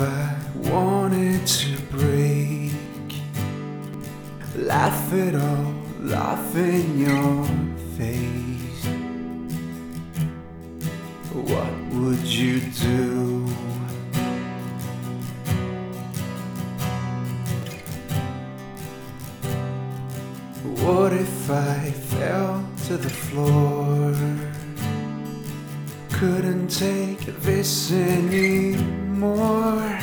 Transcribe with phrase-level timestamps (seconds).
[0.00, 2.72] I wanted to break.
[4.56, 7.44] Laugh it all, laugh in your
[7.98, 8.86] face.
[11.34, 13.44] What would you do?
[20.82, 24.14] What if I fell to the floor?
[26.10, 29.09] Couldn't take this anymore.
[29.20, 30.00] What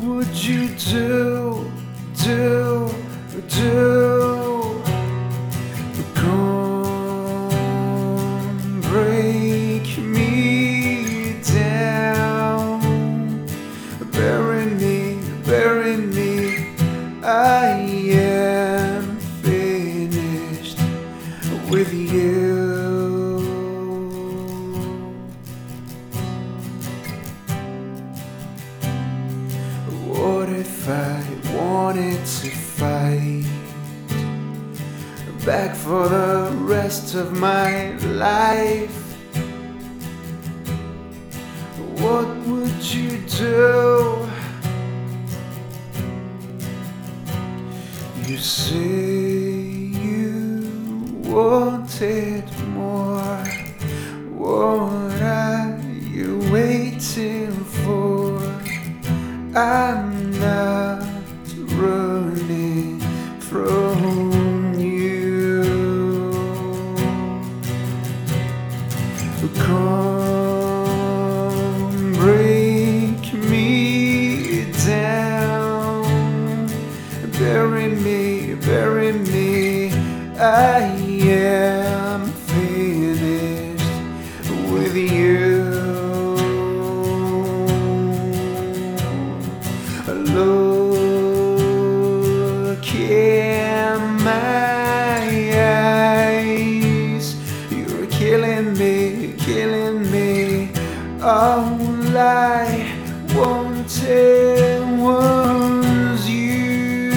[0.00, 1.68] would you do?
[2.22, 2.88] Do,
[3.48, 4.80] do?
[6.14, 7.50] Come
[8.82, 12.80] break me down.
[14.12, 16.68] Bury me, bury me.
[17.24, 17.70] I
[18.12, 20.78] am finished
[21.68, 23.03] with you.
[32.12, 33.44] To fight
[35.46, 38.94] back for the rest of my life?
[42.00, 44.28] What would you do?
[48.26, 49.54] You say
[50.04, 50.68] you
[51.24, 53.44] wanted more.
[54.36, 55.80] What are
[56.12, 57.52] you waiting
[57.82, 58.40] for?
[59.56, 61.03] I'm not
[102.16, 102.94] I
[104.98, 107.12] was you.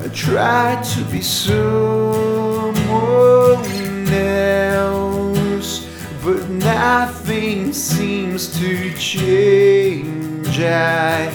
[0.00, 2.74] I tried to be someone
[4.12, 5.86] else,
[6.24, 10.58] but nothing seems to change.
[10.60, 11.30] I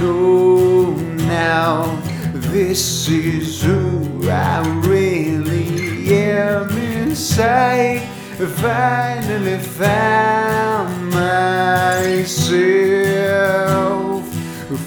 [0.00, 0.90] know
[1.26, 2.00] now
[2.32, 8.05] this is who I really am inside.
[8.36, 12.46] Finally found myself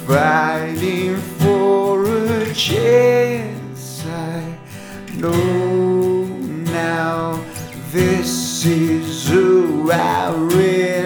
[0.06, 4.06] fighting for a chance.
[4.06, 4.56] I
[5.16, 7.44] know now
[7.92, 10.99] this is who I really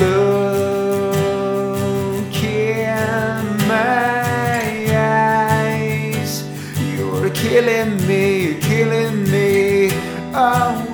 [0.01, 1.25] Look
[2.45, 6.45] in my eyes,
[6.95, 9.91] you're killing me, killing me.
[10.35, 10.90] Oh,